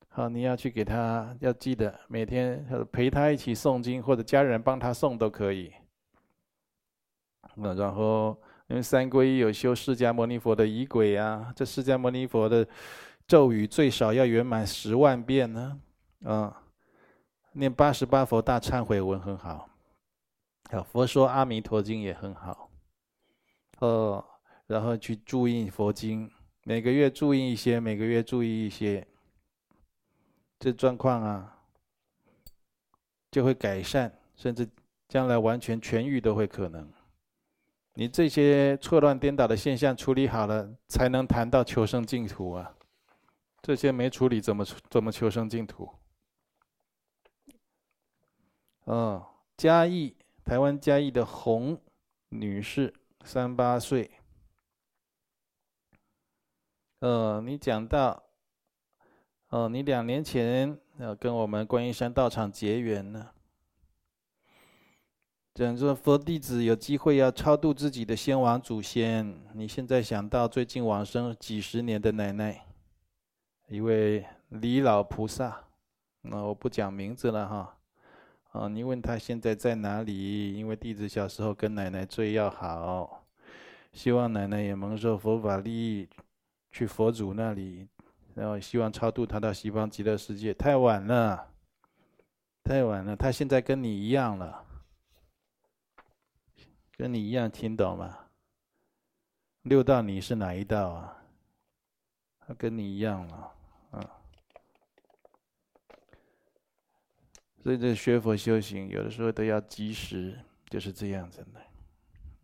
[0.08, 5.72] 好，你要去给他，要记得每天陪他一起诵经，或者家人帮他诵都可以。
[7.54, 8.36] 那然后，
[8.68, 12.66] 因为三皈依有修释迦牟尼佛的仪轨啊，这释迦牟尼佛的。
[13.26, 15.78] 咒语最少要圆满十万遍呢，
[16.24, 16.62] 啊，
[17.52, 19.68] 念八十八佛大忏悔文很好，
[20.70, 22.70] 啊，佛说阿弥陀经也很好，
[23.80, 24.24] 哦，
[24.68, 26.30] 然后去注印佛经，
[26.62, 29.04] 每个月注印一些，每个月注印一些，
[30.60, 31.58] 这状况啊，
[33.30, 34.68] 就会改善，甚至
[35.08, 36.86] 将来完全痊愈都会可能。
[37.94, 42.76] 你这些错乱颠倒的现象处理好了，才能谈到求生净土啊。
[43.62, 45.88] 这些没处理，怎么怎么求生净土？
[48.84, 49.24] 嗯，
[49.56, 50.14] 嘉义，
[50.44, 51.80] 台湾嘉义的洪
[52.28, 52.94] 女士，
[53.24, 54.10] 三八岁。
[57.00, 58.20] 呃，你讲到，
[59.50, 63.28] 哦，你两年前呃跟我们观音山道场结缘呢，
[65.54, 72.64] 讲说佛弟子有机会要超度自己的先亡祖先，你现在想到最近往生几十年的奶奶。
[73.68, 75.64] 一位李老菩萨，
[76.22, 77.76] 那我不讲名字了哈。
[78.50, 80.54] 啊，你问他现在在哪里？
[80.54, 83.24] 因为弟子小时候跟奶奶最要好，
[83.92, 86.08] 希望奶奶也蒙受佛法利益，
[86.78, 87.88] 去佛祖那里，
[88.36, 90.54] 然后希望超度他到西方极乐世界。
[90.54, 91.52] 太晚了，
[92.62, 94.64] 太晚了，他现在跟你一样了，
[96.96, 98.16] 跟你一样，听懂吗？
[99.62, 101.20] 六道你是哪一道啊？
[102.46, 103.52] 他跟你一样了。
[103.90, 104.10] 啊，
[107.60, 111.60] 所以这学佛修行，有的时候都要及时，就是这样子的。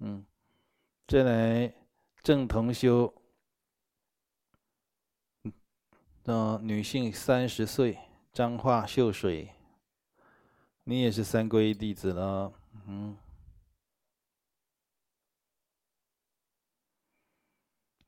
[0.01, 0.27] 嗯，
[1.07, 1.73] 再来
[2.21, 3.15] 正同修，
[6.25, 7.99] 嗯，女性三十岁，
[8.33, 9.51] 彰化秀水，
[10.85, 12.53] 你也是三皈依弟子了。
[12.87, 13.17] 嗯，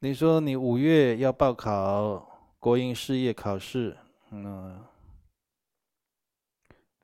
[0.00, 2.32] 你说你五月要报考。
[2.58, 3.96] 国营事业考试，
[4.30, 4.84] 嗯，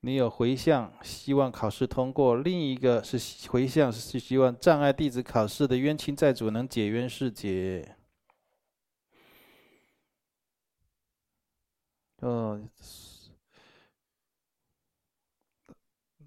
[0.01, 7.97] 你有回向，希望考试通过；另一个是回向，是希望障碍弟子考试的冤亲债主能解冤释结。
[12.23, 12.61] 哦，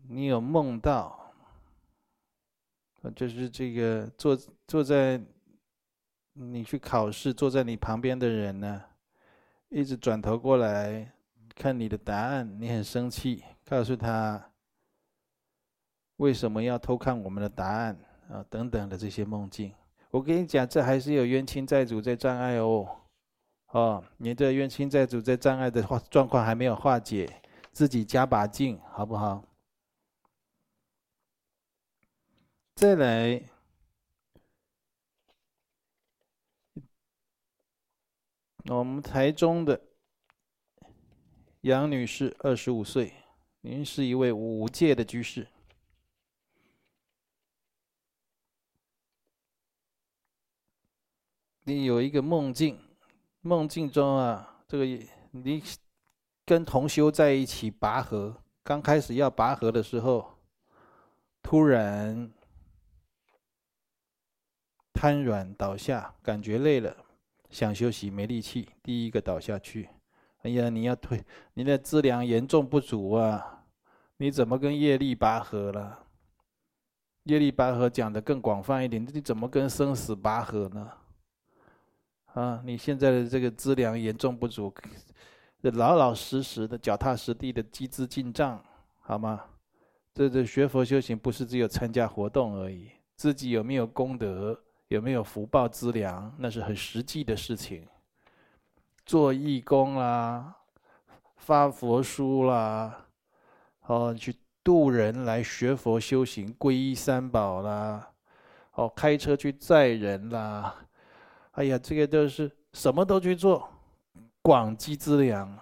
[0.09, 1.33] 你有梦到，
[3.15, 4.37] 就是这个坐
[4.67, 5.21] 坐在
[6.33, 8.83] 你去考试，坐在你旁边的人呢？
[9.69, 11.13] 一直转头过来
[11.55, 14.51] 看你的答案，你很生气，告诉他
[16.17, 17.97] 为什么要偷看我们的答案
[18.29, 18.45] 啊？
[18.49, 19.73] 等等的这些梦境，
[20.11, 23.01] 我跟你讲，这还是有冤亲债主在障碍哦。
[23.75, 27.41] 哦，你的冤亲债主在障碍的话状况还没有化解，
[27.73, 29.43] 自己加把劲，好不好？
[32.73, 33.49] 再来。
[38.67, 39.81] 我们台中的
[41.61, 43.13] 杨女士，二十五岁，
[43.59, 45.45] 您是一位五戒的居士。
[51.63, 52.79] 你有一个梦境，
[53.45, 54.83] 梦境中啊，这个
[55.29, 55.61] 你
[56.47, 60.39] 跟同修在一起拔河，刚开始要拔河的时候，
[61.43, 62.31] 突然
[64.91, 66.97] 瘫软倒下，感觉累了。
[67.51, 69.89] 想休息没力气，第一个倒下去。
[70.41, 71.23] 哎呀，你要退，
[71.53, 73.63] 你的资粮严重不足啊！
[74.17, 76.07] 你怎么跟业力拔河了？
[77.25, 80.91] 业力拔河讲的更广泛一点，你怎么跟生死拔河呢？
[82.35, 84.73] 啊，你现在的这个资粮严重不足，
[85.61, 88.61] 老老实实的、脚踏实地的积资进账，
[88.99, 89.41] 好吗？
[90.13, 94.61] 这这学佛修行不是只有参加活动而已，自己有没有功德？
[94.89, 96.35] 有没有福报资粮？
[96.37, 97.87] 那是很实际的事情。
[99.05, 100.55] 做义工啦，
[101.37, 103.07] 发佛书啦，
[103.87, 108.11] 哦，去渡人来学佛修行，皈依三宝啦，
[108.73, 110.84] 哦，开车去载人啦，
[111.55, 113.69] 哎呀，这个都是什么都去做，
[114.41, 115.59] 广积资粮。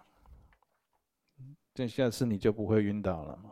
[1.73, 3.51] 这下次你就不会晕倒了嘛。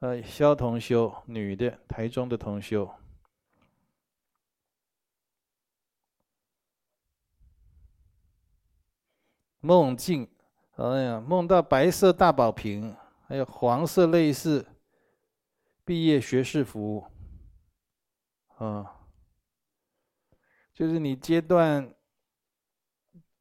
[0.00, 2.90] 呃，肖同修，女的，台中的同修。
[9.60, 10.26] 梦境，
[10.76, 12.96] 哎呀，梦到白色大宝瓶，
[13.28, 14.66] 还有黄色类似
[15.84, 17.06] 毕业学士服，
[18.56, 18.99] 啊，
[20.80, 21.86] 就是你阶段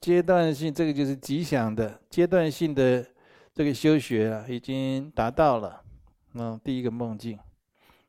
[0.02, 3.06] 阶段性，这个就是吉祥的阶段性的
[3.54, 5.82] 这个修学啊，已经达到了。
[6.34, 7.40] 嗯，第一个梦境，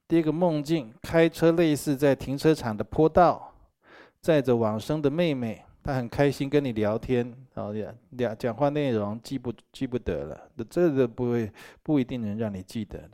[0.08, 3.54] 第一个梦境，开车类似在停车场的坡道，
[4.20, 5.64] 载着往生的妹妹。
[5.80, 11.52] 她很开心跟你聊天，好呀，聊讲话内容记不记不得了，这个不会
[11.84, 13.10] 不一定能让你记得的。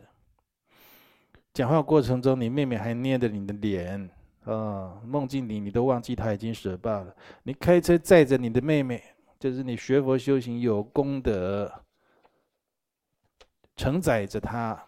[1.53, 4.09] 讲话过程中，你妹妹还捏着你的脸，
[4.47, 7.14] 啊，梦境里你都忘记他已经舍报了。
[7.42, 9.03] 你开车载着你的妹妹，
[9.38, 11.70] 就是你学佛修行有功德，
[13.76, 14.82] 承载着她，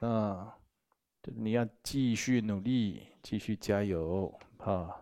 [0.00, 0.56] 啊，
[1.36, 4.96] 你要继续努力，继续加油，啊。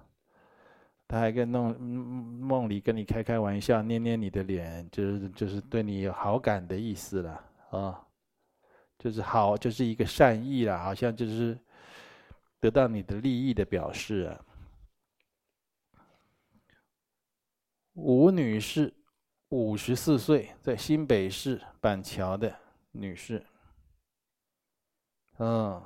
[1.10, 7.98] 他还跟弄梦里跟你开开玩笑，捏捏你的脸，就是就是对你有好感的意思了啊，
[8.98, 11.58] 就是好，就是一个善意了，好像就是
[12.60, 14.44] 得到你的利益的表示啊。
[17.94, 18.94] 吴女士，
[19.48, 22.54] 五十四岁，在新北市板桥的
[22.92, 23.44] 女士，
[25.38, 25.82] 嗯，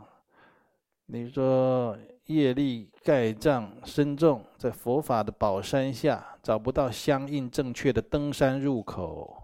[1.06, 1.98] 你说。
[2.26, 9.36] 业力盖障深重，在佛法的宝山下找不到相应正确的登山入口。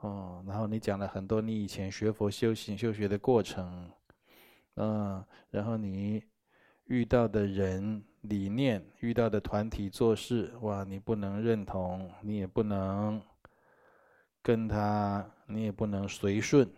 [0.00, 3.90] 哦，然后你讲了很多你以前学佛修行修学的过程，
[4.74, 6.22] 嗯，然后你
[6.86, 13.22] 遇到的人理念、遇到的团体做事，哇，你不能认同，你也不能
[14.42, 16.70] 跟他，你也不能随顺。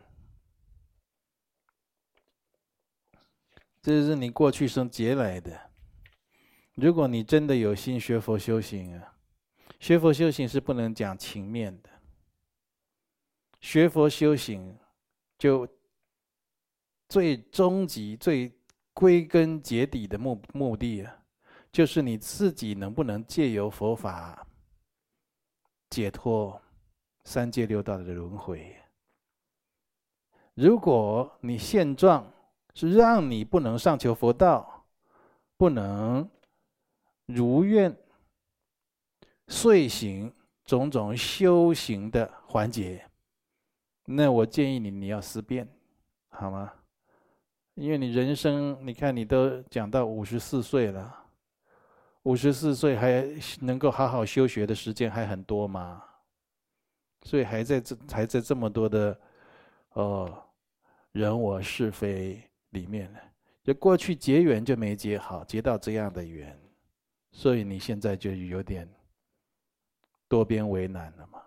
[3.83, 5.71] 这是你过去生劫来的。
[6.75, 9.15] 如果你真的有心学佛修行啊，
[9.79, 11.91] 学佛修行是不能讲情面的。
[13.61, 14.77] 学佛修行，
[15.39, 15.69] 就
[17.09, 18.53] 最终极、最
[18.97, 21.19] 归根结底的目目的啊，
[21.71, 24.47] 就是你自己能不能借由佛法
[25.91, 26.59] 解脱
[27.23, 28.75] 三界六道的轮回。
[30.55, 32.33] 如果你现状，
[32.73, 34.87] 是让你不能上求佛道，
[35.59, 36.27] 不能
[37.27, 37.95] 如愿
[39.49, 40.33] 遂行
[40.65, 43.07] 种种修行的环节，
[44.07, 45.69] 那我建议你，你要思辨，
[46.31, 46.73] 好吗？
[47.77, 51.17] 因为你人生，你看你都讲到五十四岁了，
[52.25, 53.25] 五十四岁还
[53.61, 56.03] 能够好好修学的时间还很多吗？
[57.23, 59.17] 所以还在这还在这么多的
[59.93, 60.43] 哦
[61.13, 62.43] 人我是非。
[62.71, 63.19] 里面呢，
[63.63, 66.59] 就过去结缘就没结好，结到这样的缘，
[67.31, 68.87] 所以你现在就有点
[70.29, 71.41] 多边为难了嘛。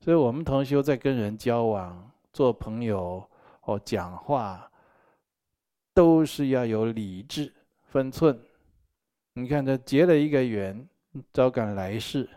[0.00, 3.24] 所以我们同修在跟人交往、做朋友
[3.60, 4.68] 哦讲话，
[5.96, 7.50] 都是要有理智、
[7.84, 8.38] 分寸。
[9.32, 10.86] 你看，这结了一个缘，
[11.32, 12.28] 招感来世，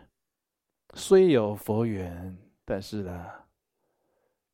[0.94, 2.34] 虽有佛缘，
[2.64, 3.26] 但是呢，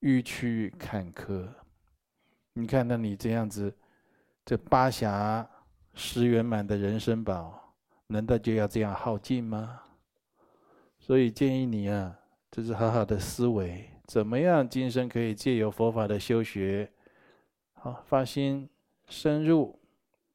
[0.00, 1.48] 迂曲坎坷。
[2.54, 3.72] 你看，那你这样子，
[4.44, 5.48] 这八峡
[5.94, 7.76] 十圆满的人生宝，
[8.08, 9.82] 难道就要这样耗尽吗？
[10.98, 12.18] 所以建议你啊，
[12.50, 16.90] 就是好好的思维，怎么样今生可以借由佛法的修学，
[17.74, 18.68] 好发心
[19.08, 19.78] 深入，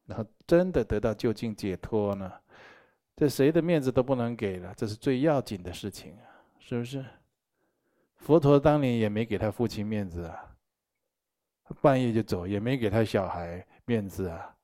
[0.05, 2.31] 然后真的得到究竟解脱呢？
[3.15, 6.23] 这谁的面子都不能给了，这是最要紧的事情啊，
[6.59, 7.05] 是不是？
[8.15, 10.47] 佛陀当年也没给他父亲面子啊。
[11.81, 14.55] 半夜就走，也没给他小孩面子啊，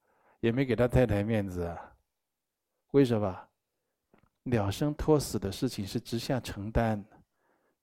[0.41, 1.93] 也没给他太太面子啊。
[2.91, 3.47] 为什么？
[4.43, 7.03] 了生脱死的事情是直下承担，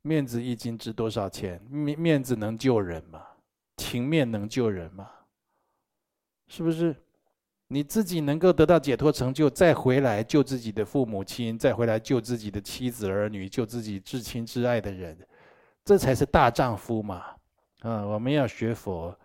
[0.03, 1.61] 面子一斤值多少钱？
[1.71, 3.23] 面面子能救人吗？
[3.77, 5.11] 情面能救人吗？
[6.49, 6.95] 是不是？
[7.69, 15.19] 你自己能够得到解脱成就，再回来救自己的父母亲，再回来救自己的妻子儿女，救自己至亲至爱的人，
[15.83, 17.25] 这才是大丈夫嘛。
[17.81, 19.19] 啊，我们要学佛，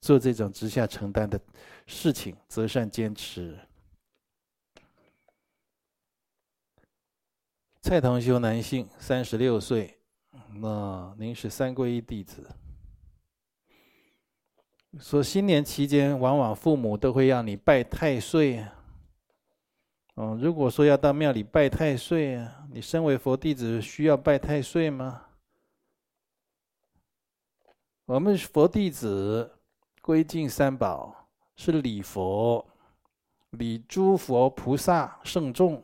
[0.00, 1.38] 做这种直下承担的
[1.86, 3.58] 事情，择善坚持。
[7.82, 9.98] 蔡同修男性，三十六岁，
[10.54, 12.48] 那您是三皈依弟子。
[14.98, 18.64] 说新年期间，往往父母都会让你拜太岁。
[20.16, 25.22] 嗯，如果说要到庙里拜太岁啊，你身为佛弟子需要拜太岁吗？
[28.04, 29.50] 我们佛弟子
[30.02, 32.62] 归敬三宝，是礼佛，
[33.52, 35.82] 礼诸佛菩萨圣众，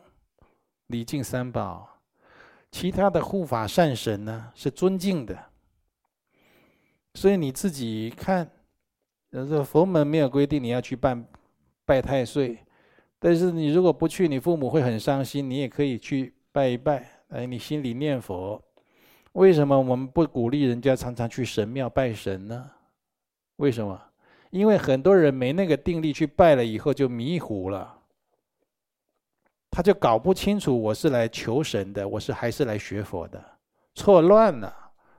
[0.88, 1.88] 礼敬三宝。
[2.70, 5.46] 其他的护法善神呢，是尊敬的。
[7.14, 8.50] 所以你自己看，
[9.30, 11.16] 这个佛门没有规定你要去拜
[11.84, 12.58] 拜太岁，
[13.18, 15.48] 但是你如果不去，你父母会很伤心。
[15.48, 18.62] 你也可以去拜一拜，哎，你心里念佛。
[19.32, 22.70] 为什么我们不鼓励人家常常去神庙拜神呢？
[23.56, 24.00] 为什么？
[24.50, 27.96] 因为很多人没那个定力去拜了以后就迷糊了。
[29.70, 33.44] 他就搞不清楚我是来求神的，我是还是来学佛的，
[33.94, 34.74] 错乱了。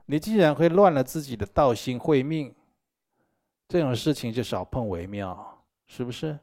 [0.07, 2.53] 你既然会乱了自己的道心慧命，
[3.69, 6.37] 这种事情就少碰为妙，是不是？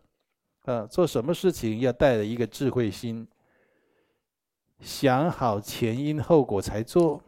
[0.63, 3.27] 呃，做什么事情要带着一个智慧心，
[4.81, 7.21] 想好前因后果才做，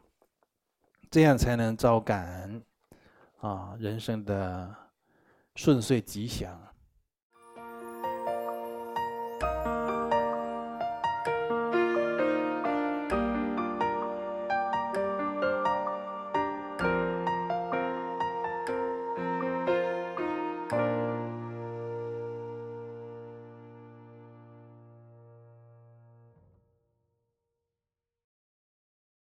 [1.11, 2.63] 这样才能招感
[3.41, 4.73] 啊人生的
[5.57, 6.68] 顺遂吉祥。